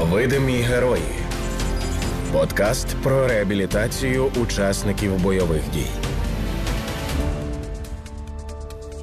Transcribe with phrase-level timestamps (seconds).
[0.00, 1.02] Видимі герої.
[2.32, 5.86] Подкаст про реабілітацію учасників бойових дій.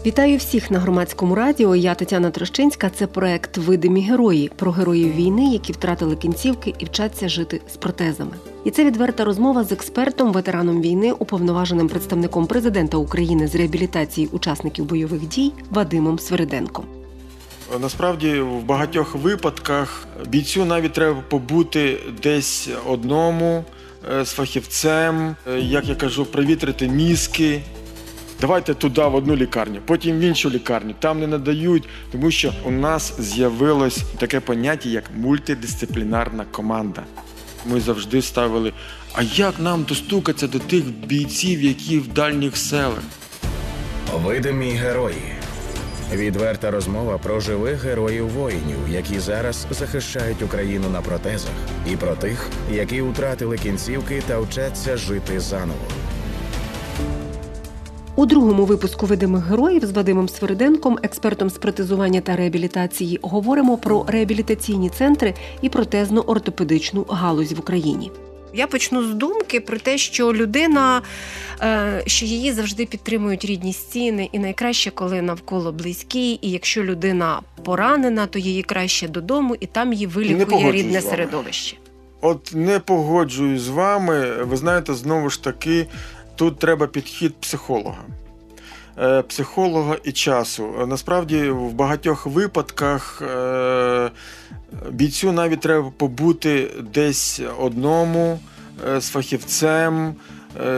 [0.05, 1.75] Вітаю всіх на громадському радіо.
[1.75, 2.89] Я Тетяна Трощинська.
[2.89, 8.34] Це проект Видимі герої про героїв війни, які втратили кінцівки і вчаться жити з протезами.
[8.64, 14.86] І це відверта розмова з експертом, ветераном війни, уповноваженим представником президента України з реабілітації учасників
[14.86, 16.96] бойових дій Вадимом Свериденком.
[17.79, 23.66] Насправді в багатьох випадках бійцю навіть треба побути десь одному
[24.12, 27.61] е, з фахівцем, е, як я кажу, провітрити мізки.
[28.41, 30.95] Давайте туди в одну лікарню, потім в іншу лікарню.
[30.99, 37.03] Там не надають, тому що у нас з'явилось таке поняття, як мультидисциплінарна команда.
[37.66, 38.73] Ми завжди ставили,
[39.13, 43.03] а як нам достукатися до тих бійців, які в дальніх селах?
[44.23, 45.37] Видимі герої.
[46.13, 51.52] Відверта розмова про живих героїв воїнів, які зараз захищають Україну на протезах,
[51.91, 55.80] і про тих, які втратили кінцівки та вчаться жити заново.
[58.16, 64.05] У другому випуску видимих героїв з Вадимом Свериденком, експертом з протезування та реабілітації, говоримо про
[64.08, 68.11] реабілітаційні центри і протезно-ортопедичну галузь в Україні.
[68.53, 71.02] Я почну з думки про те, що людина,
[71.62, 77.42] е, що її завжди підтримують рідні стіни, і найкраще, коли навколо близькі, і якщо людина
[77.64, 81.78] поранена, то її краще додому, і там її вилікує рідне середовище.
[82.22, 84.44] От не погоджуюсь з вами.
[84.44, 85.86] Ви знаєте, знову ж таки,
[86.36, 88.04] тут треба підхід психолога.
[89.02, 90.67] Е, психолога і часу.
[90.88, 94.12] Насправді, в багатьох випадках е,
[94.92, 98.39] бійцю навіть треба побути десь одному
[98.88, 100.16] е, з фахівцем.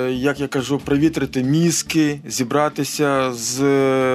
[0.10, 3.56] Як я кажу, провітрити мізки, зібратися з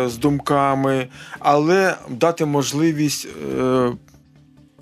[0.09, 1.07] з думками,
[1.39, 3.29] але дати можливість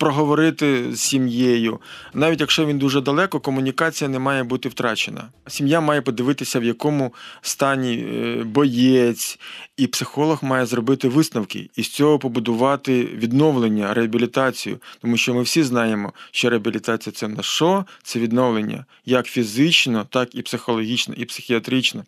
[0.03, 1.79] проговорити з сім'єю.
[2.13, 5.29] Навіть якщо він дуже далеко, комунікація не має бути втрачена.
[5.47, 9.39] Сім'я має подивитися, в якому стані е, боєць,
[9.77, 14.77] і психолог має зробити висновки і з цього побудувати відновлення, реабілітацію.
[15.01, 17.85] Тому що ми всі знаємо, що реабілітація це на що?
[18.03, 22.03] Це відновлення як фізично, так і психологічно, і психіатрично.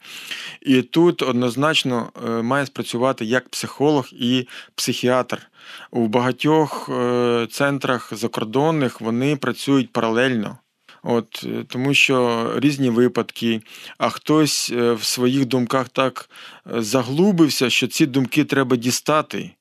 [0.62, 5.50] І тут однозначно е, має спрацювати як психолог і психіатр.
[5.92, 10.58] У багатьох е, центрах закордонних вони працюють паралельно.
[11.04, 13.62] От, е, Тому що різні випадки,
[13.98, 16.30] а хтось е, в своїх думках так
[16.66, 19.52] заглубився, що ці думки треба дістати,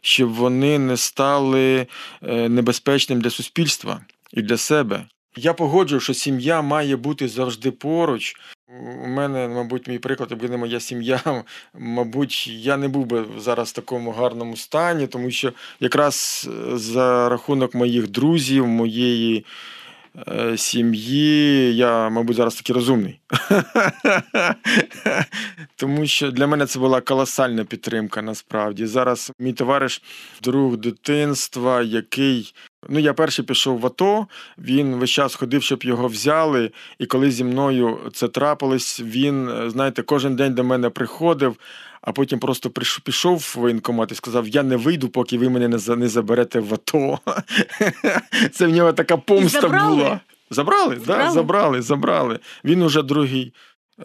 [0.00, 1.86] щоб вони не стали
[2.22, 4.00] небезпечним для суспільства
[4.32, 5.06] і для себе.
[5.36, 8.34] Я погоджую, що сім'я має бути завжди поруч.
[8.78, 11.20] У мене, мабуть, мій приклад, якби не моя сім'я,
[11.74, 17.74] мабуть, я не був би зараз в такому гарному стані, тому що якраз за рахунок
[17.74, 19.44] моїх друзів, моєї
[20.28, 23.20] е, сім'ї, я, мабуть, зараз такий розумний.
[25.76, 28.86] Тому що для мене це була колосальна підтримка насправді.
[28.86, 30.02] Зараз мій товариш,
[30.42, 32.54] друг дитинства, який
[32.88, 34.26] Ну, я перший пішов в АТО,
[34.58, 36.70] він весь час ходив, щоб його взяли.
[36.98, 41.56] І коли зі мною це трапилось, він, знаєте, кожен день до мене приходив,
[42.00, 42.70] а потім просто
[43.04, 47.18] пішов в воєнкомат і сказав: Я не вийду, поки ви мене не заберете в АТО.
[48.52, 50.20] Це в нього така помста була.
[50.50, 50.96] Забрали?
[50.96, 52.38] Так, забрали, забрали.
[52.64, 53.52] Він уже другий.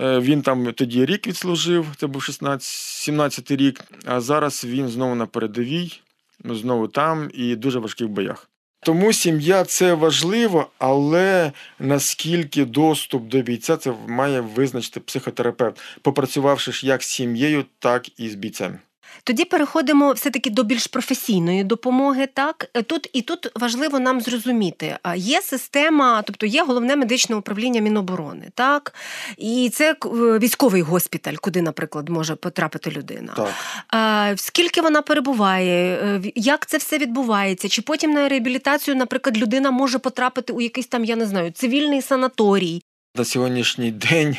[0.02, 5.16] Е, він там тоді рік відслужив, це був 16, й рік, а зараз він знову
[5.16, 6.02] на передовій,
[6.44, 8.50] знову там і дуже важких боях.
[8.86, 17.04] Тому сім'я це важливо, але наскільки доступ до бійця це має визначити психотерапевт, попрацювавши як
[17.04, 18.80] з сім'єю, так і з бійцем.
[19.24, 22.28] Тоді переходимо все-таки до більш професійної допомоги.
[22.34, 28.52] Так тут і тут важливо нам зрозуміти, є система, тобто є головне медичне управління Міноборони,
[28.56, 28.94] так
[29.38, 29.96] і це е,
[30.40, 33.34] військовий госпіталь, куди, наприклад, може потрапити людина.
[33.36, 34.40] Так.
[34.40, 37.70] Скільки вона перебуває, е, як це все відбувається?
[37.70, 42.02] Чи потім на реабілітацію, наприклад, людина може потрапити у якийсь там, я не знаю, цивільний
[42.02, 42.82] санаторій?
[43.16, 44.38] На сьогоднішній день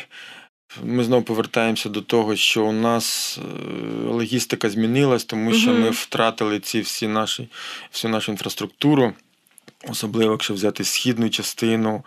[0.83, 6.59] ми знову повертаємося до того, що у нас е, логістика змінилась, тому що ми втратили
[6.59, 7.49] ці всі наші,
[7.91, 9.13] всю нашу інфраструктуру,
[9.89, 12.03] особливо якщо взяти східну частину.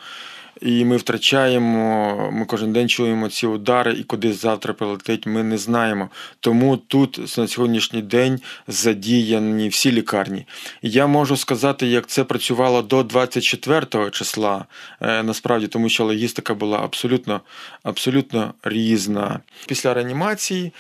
[0.60, 5.58] І ми втрачаємо, ми кожен день чуємо ці удари, і куди завтра прилетить, ми не
[5.58, 6.08] знаємо.
[6.40, 10.46] Тому тут на сьогоднішній день задіяні всі лікарні.
[10.82, 14.64] Я можу сказати, як це працювало до 24 числа,
[15.00, 17.40] е, насправді, тому що логістика була абсолютно
[17.82, 19.40] абсолютно різна.
[19.66, 20.72] Після реанімації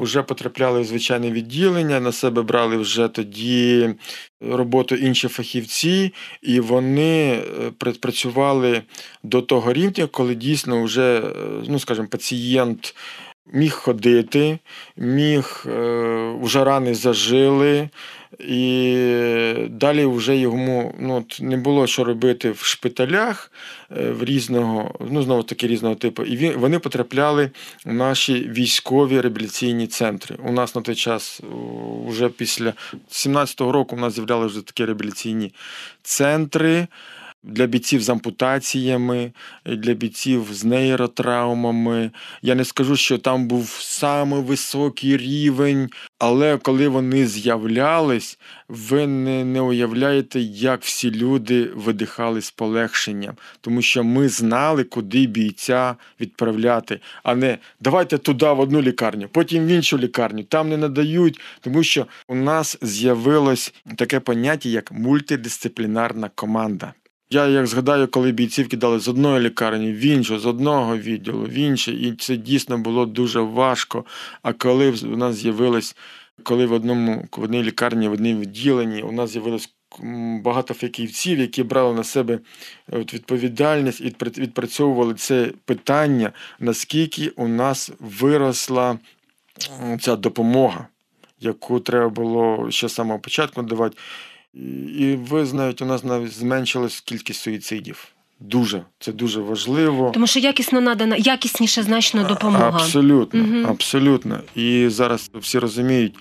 [0.00, 3.94] вже потрапляли в звичайне відділення, на себе брали вже тоді
[4.40, 8.82] роботу інші фахівці, і вони е, працювали
[9.22, 11.32] до того рівня, коли дійсно вже, е,
[11.68, 12.94] ну скажімо, пацієнт.
[13.52, 14.58] Міг ходити,
[14.96, 15.64] міг
[16.40, 17.88] вже рани зажили,
[18.38, 23.52] і далі вже йому ну, не було що робити в шпиталях
[23.96, 26.22] е, в різного, ну знову таки різного типу.
[26.22, 27.50] І він, вони потрапляли
[27.86, 30.36] у наші військові реабілітаційні центри.
[30.44, 31.40] У нас на той час,
[32.06, 32.72] вже після
[33.10, 35.52] 17-го року, у нас з'являлися вже такі реабілітаційні
[36.02, 36.86] центри
[37.42, 39.32] для бійців з ампутаціями,
[39.66, 42.10] для бійців з нейротравмами.
[42.42, 48.38] Я не скажу, що там був самий високий рівень, але коли вони з'являлись,
[48.68, 55.26] ви не, не уявляєте, як всі люди видихали з полегшенням, тому що ми знали, куди
[55.26, 60.42] бійця відправляти, а не давайте туди в одну лікарню, потім в іншу лікарню.
[60.42, 66.94] Там не надають, тому що у нас з'явилось таке поняття, як мультидисциплінарна команда.
[67.32, 71.52] Я як згадаю, коли бійців кидали з одної лікарні в іншу, з одного відділу в
[71.52, 74.04] інше, і це дійсно було дуже важко.
[74.42, 75.96] А коли у нас з'явилось,
[76.42, 79.70] коли в одному в одній лікарні, в одному відділенні у нас з'явилось
[80.42, 82.38] багато фахівців, які брали на себе
[82.88, 88.98] відповідальність і відпрацьовували це питання, наскільки у нас виросла
[90.00, 90.86] ця допомога,
[91.40, 93.96] яку треба було ще з самого початку давати.
[94.98, 98.14] І ви знаєте, у нас навіть зменшилась кількість суїцидів.
[98.40, 100.10] Дуже це дуже важливо.
[100.14, 102.68] Тому що якісно надана, якісніше значно допомога.
[102.68, 103.66] Абсолютно, угу.
[103.68, 104.40] абсолютно.
[104.56, 106.14] І зараз всі розуміють,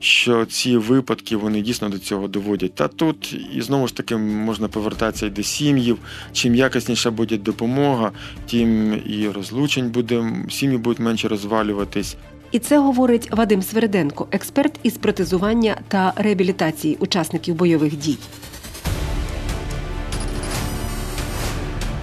[0.00, 2.74] що ці випадки вони дійсно до цього доводять.
[2.74, 5.98] Та тут і знову ж таки можна повертатися і до сім'їв.
[6.32, 8.12] Чим якісніша буде допомога,
[8.50, 12.16] тим і розлучень буде, сім'ї будуть менше розвалюватись.
[12.52, 18.18] І це говорить Вадим Свериденко, експерт із протезування та реабілітації учасників бойових дій.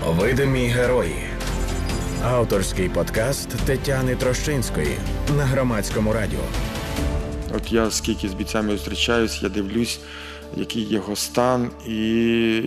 [0.08, 1.16] Видимі герої.
[2.24, 4.98] Авторський подкаст Тетяни Трощинської
[5.38, 6.40] на громадському радіо.
[7.56, 10.00] От я скільки з бійцями зустрічаюсь, я дивлюсь,
[10.58, 12.62] який його стан, і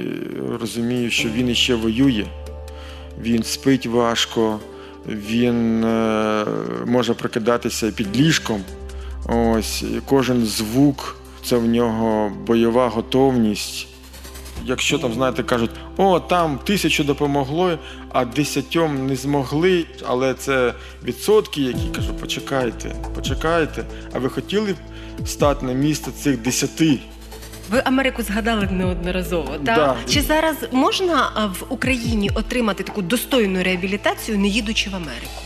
[0.60, 2.24] розумію, що він іще воює.
[3.20, 4.60] Він спить важко
[5.08, 6.46] він е,
[6.86, 8.60] може прокидатися під ліжком.
[9.28, 13.86] Ось Кожен звук це в нього бойова готовність.
[14.64, 17.78] Якщо там, знаєте, кажуть, о, там тисячу допомогло,
[18.12, 20.74] а десятьом не змогли, але це
[21.04, 23.84] відсотки, які кажу, почекайте, почекайте.
[24.12, 26.98] А ви хотіли б стати на місце цих десяти?
[27.70, 29.52] Ви Америку згадали неодноразово.
[29.64, 29.96] Та да.
[30.08, 31.30] чи зараз можна
[31.60, 35.42] в Україні отримати таку достойну реабілітацію, не їдучи в Америку?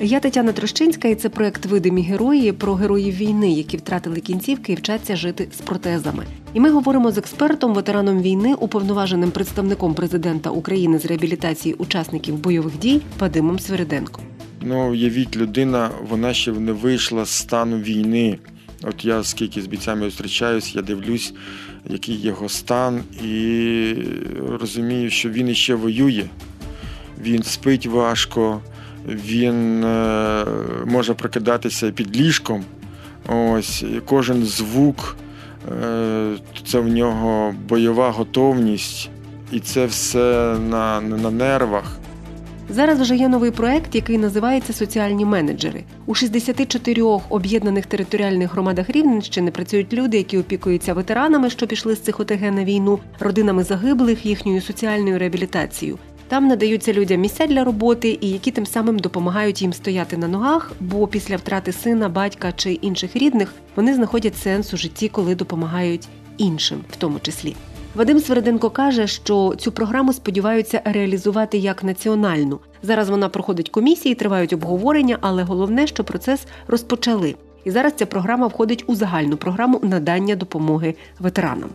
[0.00, 4.76] Я Тетяна Трощинська, і це проект Видимі герої про героїв війни, які втратили кінцівки і
[4.76, 6.24] вчаться жити з протезами.
[6.54, 12.78] І ми говоримо з експертом, ветераном війни, уповноваженим представником президента України з реабілітації учасників бойових
[12.78, 14.20] дій Вадимом Свириденко.
[14.60, 18.38] Ну, уявіть, людина, вона ще не вийшла з стану війни.
[18.82, 21.34] От я скільки з бійцями зустрічаюсь, я дивлюсь,
[21.88, 23.94] який його стан, і
[24.60, 26.24] розумію, що він іще воює.
[27.20, 28.60] Він спить важко,
[29.06, 30.44] він е,
[30.86, 32.64] може прокидатися під ліжком.
[33.28, 35.16] Ось Кожен звук
[35.82, 36.36] е,
[36.66, 39.10] це в нього бойова готовність,
[39.52, 41.98] і це все на, на нервах.
[42.70, 45.84] Зараз вже є новий проект, який називається Соціальні менеджери.
[46.06, 52.20] У 64 об'єднаних територіальних громадах Рівненщини працюють люди, які опікуються ветеранами, що пішли з цих
[52.20, 55.98] ОТГ на війну, родинами загиблих, їхньою соціальною реабілітацією.
[56.28, 60.72] Там надаються людям місця для роботи, і які тим самим допомагають їм стояти на ногах,
[60.80, 66.08] бо після втрати сина, батька чи інших рідних вони знаходять сенс у житті, коли допомагають
[66.38, 67.54] іншим, в тому числі.
[67.94, 72.60] Вадим Сверденко каже, що цю програму сподіваються реалізувати як національну.
[72.82, 77.34] Зараз вона проходить комісії, тривають обговорення, але головне, що процес розпочали.
[77.64, 81.70] І зараз ця програма входить у загальну програму надання допомоги ветеранам.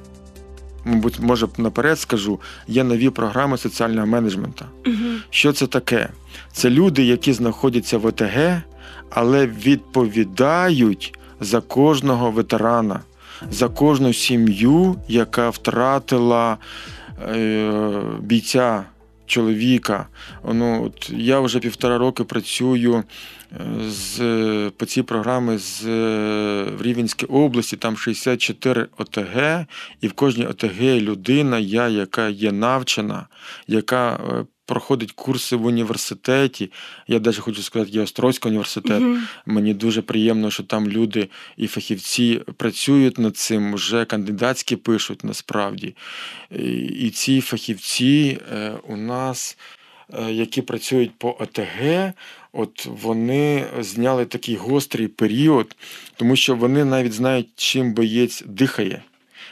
[0.85, 4.65] Мабуть, може наперед скажу, є нові програми соціального менеджменту.
[4.85, 4.95] Угу.
[5.29, 6.09] Що це таке?
[6.51, 8.61] Це люди, які знаходяться в ОТГ,
[9.09, 12.99] але відповідають за кожного ветерана
[13.51, 16.57] за кожну сім'ю, яка втратила
[17.29, 18.83] е, бійця.
[19.25, 20.07] Чоловіка,
[20.53, 23.03] ну от я вже півтора роки працюю
[23.87, 24.19] З,
[24.77, 25.83] по цій програмі з
[26.63, 29.65] в Рівенській області там 64 ОТГ,
[30.01, 33.27] і в кожній ОТГ людина, я, яка є навчена,
[33.67, 36.71] яка е, проходить курси в університеті.
[37.07, 39.01] Я навіть хочу сказати, є Острозький університет.
[39.01, 39.27] Мгм.
[39.45, 45.95] Мені дуже приємно, що там люди і фахівці працюють над цим, вже кандидатські пишуть насправді.
[46.51, 49.57] І, і ці фахівці е, у нас,
[50.29, 52.11] які працюють по ОТГ,
[52.53, 55.75] от вони зняли такий гострий період,
[56.15, 59.01] тому що вони навіть знають, чим боєць дихає,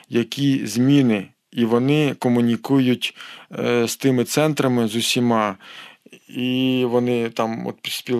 [0.10, 1.28] які зміни.
[1.52, 3.16] І вони комунікують
[3.60, 5.58] е, з тими центрами з усіма.
[6.28, 7.76] І вони там, от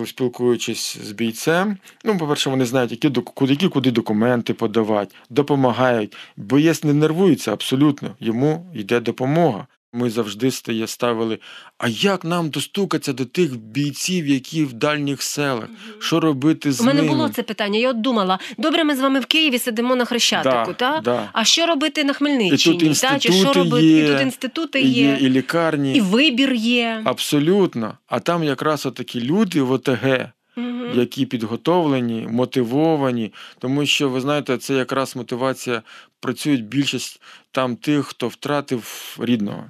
[0.06, 3.08] спілкуючись з бійцем, ну, по-перше, вони знають, які,
[3.48, 6.16] які куди документи подавати, допомагають.
[6.36, 9.66] Боєць не нервується абсолютно, йому йде допомога.
[9.94, 11.38] Ми завжди стає ставили,
[11.78, 15.68] а як нам достукатися до тих бійців, які в дальніх селах?
[16.00, 17.14] Що робити з У мене ними?
[17.14, 17.78] було це питання.
[17.78, 21.00] Я от думала, добре, ми з вами в Києві сидимо на Хрещатику, Да, та?
[21.00, 21.28] да.
[21.32, 22.76] а що робити на Хмельниччині?
[22.76, 23.18] І тут та?
[23.18, 23.84] Чи що робити?
[23.86, 25.94] є, і тут інститути є, є і лікарні.
[25.96, 27.02] і вибір є.
[27.04, 27.98] Абсолютно.
[28.06, 30.90] А там якраз отакі люди в ОТГ, Мгм.
[30.94, 35.82] які підготовлені, мотивовані, тому що ви знаєте, це якраз мотивація.
[36.20, 37.20] Працюють більшість
[37.50, 39.64] там тих, хто втратив рідного.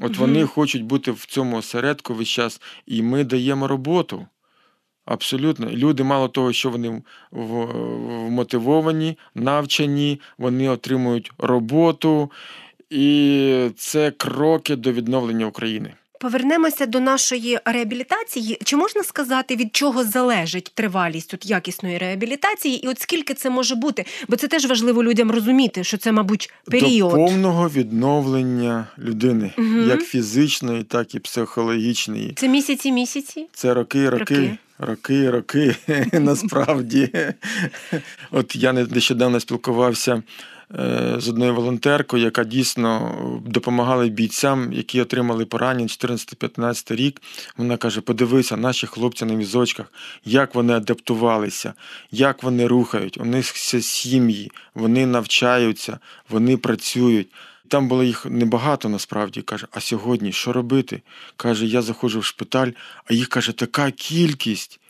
[0.00, 4.26] От вони хочуть бути в цьому осередку весь час, і ми даємо роботу.
[5.04, 5.70] Абсолютно.
[5.70, 12.30] Люди, мало того, що вони вмотивовані, навчені, вони отримують роботу,
[12.90, 15.92] і це кроки до відновлення України.
[16.24, 18.58] Повернемося до нашої реабілітації.
[18.64, 23.74] Чи можна сказати, від чого залежить тривалість от якісної реабілітації, і от скільки це може
[23.74, 24.04] бути?
[24.28, 27.10] Бо це теж важливо людям розуміти, що це, мабуть, період.
[27.10, 29.88] До повного відновлення людини, Мгм.
[29.88, 32.32] як фізичної, так і психологічної.
[32.36, 33.46] Це місяці, місяці.
[33.52, 34.58] Це роки, роки, Роки.
[34.78, 35.76] роки, роки,
[36.12, 37.08] насправді.
[38.30, 40.22] От я не- нещодавно спілкувався
[41.18, 43.14] з одною волонтеркою, яка дійсно
[43.46, 47.22] допомагала бійцям, які отримали поранення 14-15 рік.
[47.56, 49.86] Вона каже: подивися, наші хлопці на візочках,
[50.24, 51.74] як вони адаптувалися,
[52.10, 55.98] як вони рухають, у них все сім'ї, вони навчаються,
[56.28, 57.28] вони працюють.
[57.68, 59.42] Там було їх небагато насправді.
[59.42, 61.02] Каже, а сьогодні що робити?
[61.36, 62.70] Каже, я заходжу в шпиталь,
[63.04, 64.80] а їх каже, така кількість.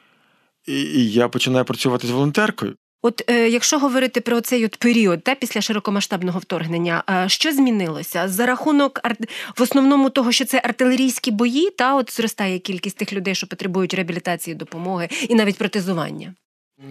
[0.67, 2.77] І я починаю працювати з волонтеркою.
[3.03, 8.29] От е, якщо говорити про цей от період та після широкомасштабного вторгнення, е, що змінилося
[8.29, 9.17] за рахунок ар...
[9.57, 13.95] в основному того, що це артилерійські бої, та от зростає кількість тих людей, що потребують
[13.95, 16.35] реабілітації, допомоги і навіть протезування.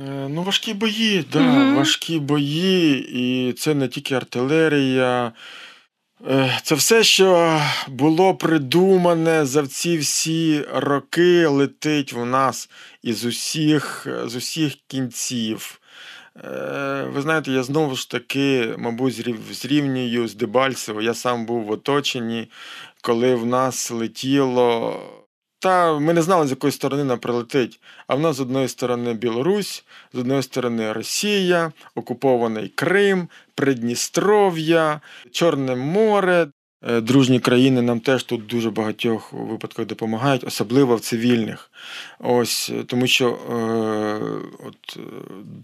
[0.08, 1.76] Е, Ну, важкі бої, да, Мгм.
[1.76, 5.32] важкі бої, і це не тільки артилерія.
[6.30, 12.70] Е, Це все, що було придумане за ці всі роки, летить в нас
[13.04, 15.79] із усіх, з усіх кінців.
[16.38, 19.14] Е, Ви знаєте, я знову ж таки, мабуть,
[19.52, 21.02] зрівнюю з Дебальцево.
[21.02, 22.52] Я сам був в оточенні,
[23.02, 25.00] коли в нас летіло.
[25.62, 27.82] Та ми не знали, з якої сторони нам прилетить.
[28.08, 35.76] А в нас з одної сторони Білорусь, з одної сторони Росія, окупований Крим, Придністров'я, Чорне
[35.76, 36.48] море.
[36.88, 41.72] Е, Дружні країни нам теж тут дуже багатьох випадках допомагають, особливо в цивільних.
[42.20, 43.54] Ось е, тому що е,
[44.68, 45.02] от, е,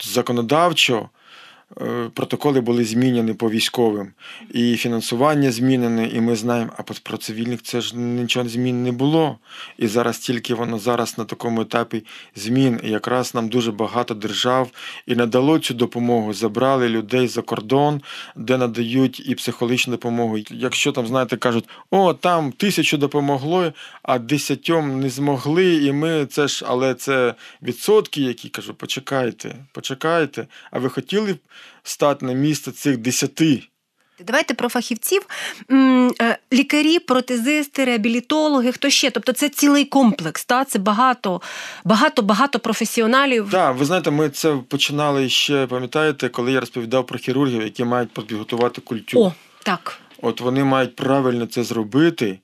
[0.04, 1.10] законодавчо
[2.14, 4.12] протоколи були змінені по військовим,
[4.54, 9.38] і фінансування змінене, і ми знаємо, а про цивільних це ж нічого змін не було.
[9.78, 12.04] І зараз тільки воно зараз на такому етапі
[12.36, 12.80] змін.
[12.84, 14.72] І якраз нам дуже багато держав
[15.06, 16.34] і надало цю допомогу.
[16.34, 18.02] Забрали людей за кордон,
[18.36, 20.38] де надають і психологічну допомогу.
[20.50, 26.48] Якщо там, знаєте, кажуть, о, там тисячу допомогло, а десятьом не змогли, і ми це
[26.48, 30.48] ж, але це відсотки, які кажу, почекайте, почекайте.
[30.72, 31.38] А ви хотіли б
[31.84, 33.64] стати на місце цих десяти?
[34.20, 35.22] Давайте про фахівців.
[36.22, 39.10] Е, Лікарі, протезисти, реабілітологи, хто ще?
[39.10, 40.66] Тобто це цілий комплекс, та?
[40.66, 41.42] це багато,
[41.84, 43.50] багато, багато професіоналів.
[43.52, 48.10] Так, ви знаєте, ми це починали ще, пам'ятаєте, коли я розповідав про хірургів, які мають
[48.10, 49.20] підготувати культю.
[49.20, 50.00] О, так.
[50.22, 52.40] От вони мають правильно це зробити,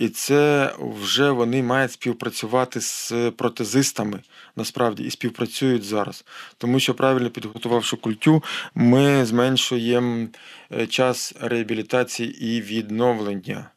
[0.00, 4.20] і це вже вони мають співпрацювати з протезистами
[4.56, 6.24] насправді і співпрацюють зараз.
[6.58, 8.42] Тому що правильно підготувавши культю,
[8.74, 10.26] ми зменшуємо
[10.72, 13.70] е, час реабілітації і відновлення.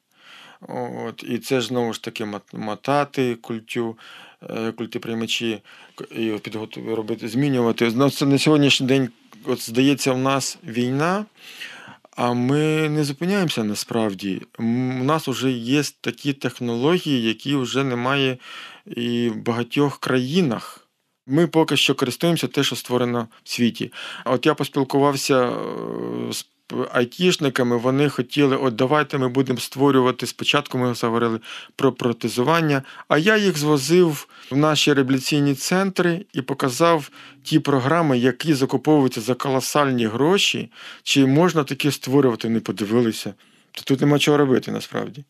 [1.05, 3.97] От, і це ж знову ж таки мотати культю,
[4.49, 5.61] е, культиприймачі
[6.11, 6.33] і
[6.87, 7.91] робити, змінювати.
[7.91, 9.09] На сьогоднішній день,
[9.45, 11.25] от здається, в нас війна.
[12.21, 14.41] А ми не зупиняємося насправді.
[14.57, 14.63] У
[15.03, 18.37] нас вже є такі технології, які вже немає
[18.85, 20.87] і в багатьох країнах.
[21.27, 23.93] Ми поки що користуємося те, що створено в світі.
[24.25, 25.53] От я поспілкувався е,
[26.33, 26.45] з
[26.91, 30.27] айтішниками, вони хотіли, от давайте ми будемо створювати.
[30.27, 31.39] Спочатку ми говорили
[31.75, 37.09] про протезування, а я їх звозив в наші реабілітаційні центри і показав
[37.43, 40.71] ті програми, які закуповуються за колосальні гроші,
[41.03, 43.33] чи можна таке створювати, вони подивилися.
[43.85, 45.23] Тут нема чого робити насправді.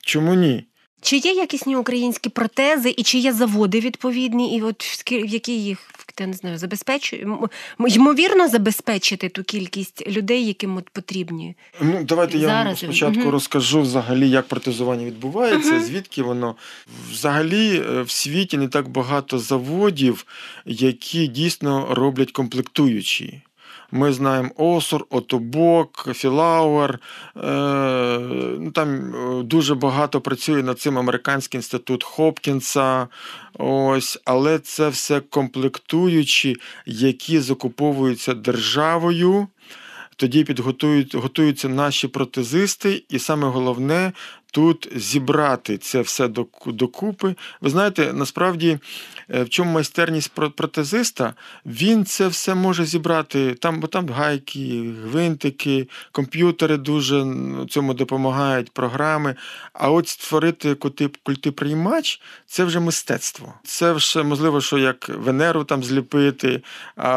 [0.00, 0.64] Чому ні?
[1.00, 5.90] Чи є якісні українські протези, і чи є заводи відповідні, і от в які їх
[6.20, 7.26] я не знаю, забезпечує
[7.88, 11.56] ймовірно забезпечити ту кількість людей, яким от потрібні.
[11.80, 12.78] Ну, давайте я вам Зараз.
[12.78, 13.30] спочатку Мгм.
[13.30, 15.82] розкажу взагалі, як протезування відбувається, Мгм.
[15.84, 16.56] звідки воно.
[17.12, 20.26] Взагалі е, в світі не так багато заводів,
[20.66, 23.40] які дійсно роблять комплектуючі.
[23.90, 26.98] Ми знаємо Осур, Отобок, Філауер.
[27.36, 28.18] Е,
[28.60, 33.08] ну, там е, дуже багато працює над цим американський інститут Хопкінса.
[33.58, 39.48] Ось, але це все комплектуючі, які закуповуються державою.
[40.16, 44.12] Тоді підготують готуються наші протезисти, і саме головне
[44.56, 46.28] тут зібрати це все
[46.66, 47.34] докупи.
[47.60, 48.78] Ви знаєте, насправді,
[49.34, 51.34] е, в чому майстерність протезиста,
[51.66, 53.54] він це все може зібрати.
[53.54, 57.26] Там, бо там гайки, гвинтики, комп'ютери дуже
[57.70, 59.34] цьому допомагають, програми.
[59.72, 63.54] А от створити культи- культиприймач це вже мистецтво.
[63.64, 66.62] Це вже можливо, що як Венеру там зліпити,
[66.96, 67.08] а,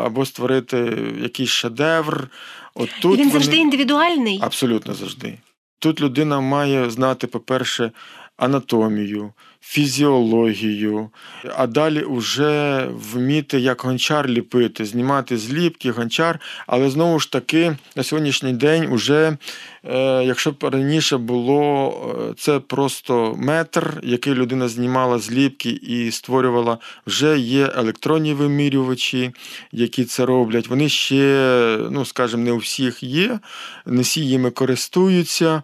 [0.00, 0.78] або створити
[1.22, 2.28] якийсь шедевр.
[2.74, 4.38] От тут і він вони- завжди індивідуальний.
[4.42, 5.38] Абсолютно завжди.
[5.82, 7.92] Тут людина має знати, по-перше,
[8.36, 11.10] анатомію, фізіологію,
[11.56, 16.40] а далі вже вміти як гончар ліпити, знімати зліпки, гончар.
[16.66, 19.36] Але знову ж таки, на сьогоднішній день, уже,
[19.84, 21.92] е, якщо б раніше було
[22.30, 29.34] е, це просто метр, який людина знімала зліпки і створювала, вже є електронні вимірювачі,
[29.72, 30.68] які це роблять.
[30.68, 33.38] Вони ще, ну скажімо, не у всіх є,
[33.86, 35.62] не всі їми користуються,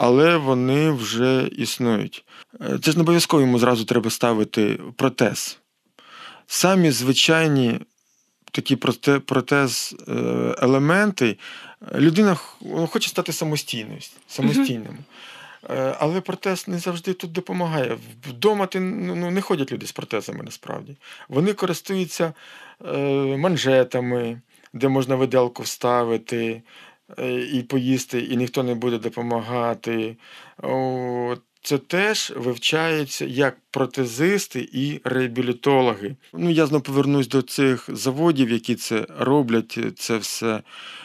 [0.00, 2.24] але вони вже існують.
[2.60, 5.58] Е, Це ж не обов'язково йому зразу треба ставити протез.
[6.46, 7.80] Самі звичайні
[8.52, 8.76] такі
[9.26, 10.12] протез е,
[10.58, 11.36] елементи,
[11.94, 14.98] е, людина ну, хоче стати самостійною, самостійним.
[15.98, 17.98] Але протез не завжди тут допомагає.
[18.28, 20.96] Вдома ти ну, ну, не ходять люди з протезами насправді.
[21.28, 22.32] Вони користуються
[22.86, 22.98] е,
[23.36, 24.40] манжетами,
[24.72, 26.62] де можна виделку вставити
[27.52, 30.16] і поїсти, і ніхто не буде допомагати.
[31.62, 36.16] Це теж вивчається як протезисти і реабілітологи.
[36.32, 39.78] Ну, я знову повернусь до цих заводів, які це роблять.
[39.96, 40.62] Це все.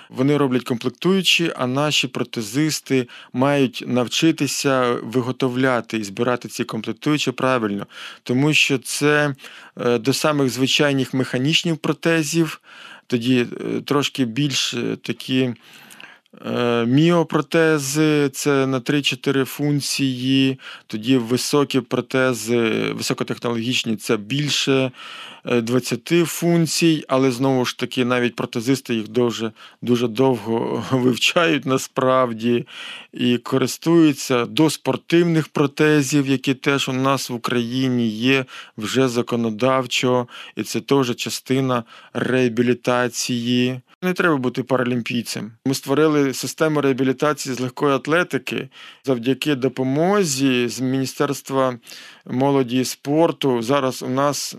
[0.09, 7.87] Вони роблять комплектуючі, а наші протезисти мають навчитися виготовляти і збирати ці комплектуючі правильно,
[8.23, 9.35] тому що це
[9.85, 12.61] е, до самих звичайних механічних протезів,
[13.07, 15.53] тоді е, трошки більш е, такі.
[16.41, 24.91] Е, Міопротези це на 3-4 функції, тоді високі протези, високотехнологічні це більше
[25.45, 32.65] е, 20 функцій, але знову ж таки, навіть протезисти їх дуже, дуже довго вивчають насправді
[33.13, 34.45] і користуються.
[34.45, 38.45] До спортивних протезів, які теж у нас в Україні є
[38.77, 43.81] вже законодавчо, і це теж частина реабілітації.
[44.01, 45.51] Не треба бути паралімпійцем.
[45.65, 48.69] Ми створили систему реабілітації з легкої атлетики
[49.05, 51.77] завдяки допомозі з Міністерства
[52.29, 53.61] молоді спорту.
[53.61, 54.55] Зараз у нас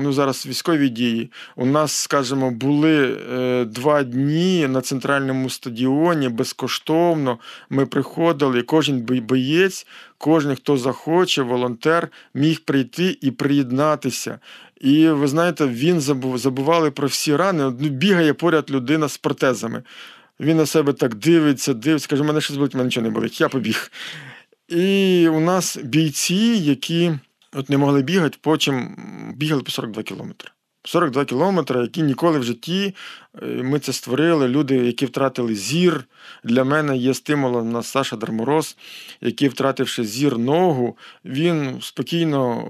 [0.00, 1.30] ну зараз військові дії.
[1.56, 7.38] У нас, скажімо, були е, два дні на центральному стадіоні безкоштовно.
[7.70, 9.86] Ми приходили, кожен боєць,
[10.18, 14.38] кожен, хто захоче, волонтер, міг прийти і приєднатися.
[14.80, 17.64] І ви знаєте, він забув, забували про всі рани.
[17.64, 19.82] Ну, бігає поряд людина з протезами.
[20.40, 23.48] Він на себе так дивиться, дивиться, каже, мене щось болить, мене нічого не болить, я
[23.48, 23.90] побіг.
[24.76, 27.12] І у нас бійці, які
[27.52, 28.96] от не могли бігати, потім
[29.36, 30.50] бігали по 42 кілометри.
[30.84, 32.94] 42 кілометри, які ніколи в житті
[33.42, 34.48] е, ми це створили.
[34.48, 36.04] Люди, які втратили зір.
[36.44, 38.76] Для мене є стимулом на Саша Дармороз,
[39.20, 42.68] який, втративши зір ногу, він спокійно,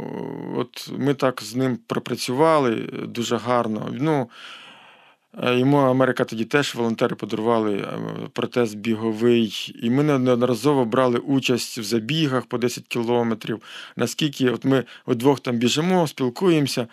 [0.56, 3.88] от ми так з ним пропрацювали е, дуже гарно.
[3.92, 4.61] Ну, е,
[5.40, 7.98] Йому Америка тоді теж волонтери подарували е,
[8.32, 13.62] протез біговий, і ми неодноразово брали участь в забігах по 10 кілометрів.
[13.96, 16.86] Наскільки от ми вдвох там біжимо, спілкуємося.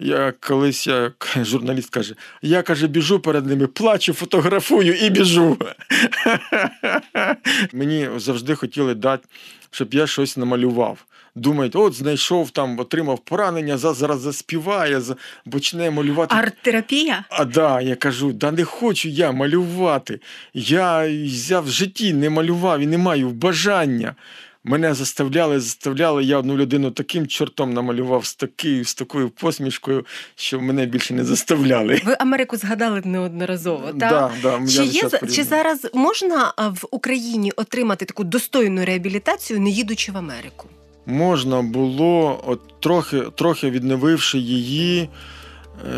[0.00, 5.56] Я колись як журналіст каже: я каже, біжу перед ними, плачу, фотографую і біжу.
[7.72, 9.28] Мені завжди хотіли дати,
[9.70, 11.04] щоб я щось намалював.
[11.38, 15.16] Думають, от знайшов там, отримав поранення, зараз заспіває, за-
[15.50, 16.34] почне малювати.
[16.34, 17.24] Арт-терапія?
[17.30, 20.20] А да, я кажу, да не хочу я малювати.
[20.54, 21.04] Я,
[21.48, 24.14] я в житті не малював і не маю бажання.
[24.64, 26.24] Мене заставляли, заставляли.
[26.24, 31.24] Я одну людину таким чортом намалював з такою, з такою посмішкою, що мене більше не
[31.24, 32.00] заставляли.
[32.04, 33.94] Ви Америку згадали неодноразово, так?
[33.96, 35.02] Да, да, Чи, є,
[35.34, 40.68] чи зараз можна в Україні отримати таку достойну реабілітацію, не їдучи в Америку?
[41.08, 45.08] Можна було, от трохи, трохи відновивши її,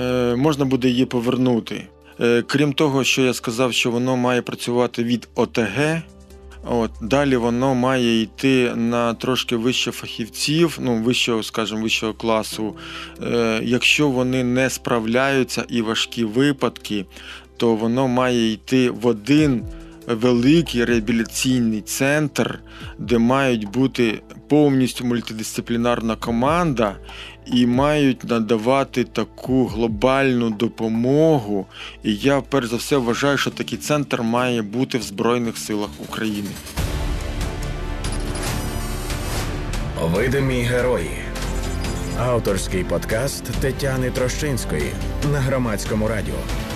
[0.00, 1.86] е, можна буде її повернути.
[2.20, 6.02] Е, крім того, що я сказав, що воно має працювати від ОТГ.
[6.64, 12.76] От, далі воно має йти на трошки вище фахівців, ну, вищого, скажімо, вищого класу.
[13.22, 17.04] Е, якщо вони не справляються і важкі випадки,
[17.56, 19.64] то воно має йти в один
[20.06, 22.58] великий реабілітаційний центр,
[22.98, 26.96] де мають бути повністю мультидисциплінарна команда
[27.46, 31.66] і мають надавати таку глобальну допомогу.
[32.02, 36.50] І я перш за все вважаю, що такий центр має бути в Збройних силах України.
[40.02, 41.10] Видимі герої.
[42.18, 44.92] Авторський подкаст Тетяни Трощинської
[45.32, 46.69] на громадському радіо.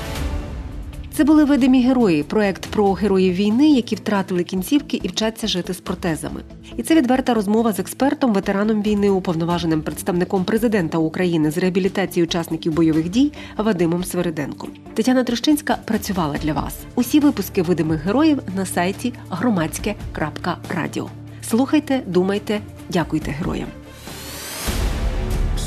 [1.17, 5.81] Це були видимі герої, проект про героїв війни, які втратили кінцівки і вчаться жити з
[5.81, 6.41] протезами.
[6.77, 12.73] І це відверта розмова з експертом, ветераном війни, уповноваженим представником президента України з реабілітації учасників
[12.73, 14.71] бойових дій Вадимом Свириденком.
[14.95, 16.75] Тетяна Трощинська працювала для вас.
[16.95, 21.11] Усі випуски видимих героїв на сайті громадське.радіо.
[21.43, 23.69] Слухайте, думайте, дякуйте героям.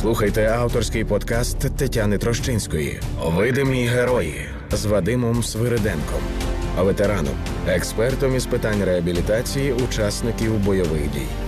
[0.01, 2.99] Слухайте авторський подкаст Тетяни Трощинської
[3.35, 6.21] Видимі герої з Вадимом Свириденком,
[6.77, 7.35] ветераном,
[7.67, 11.46] експертом із питань реабілітації учасників бойових дій.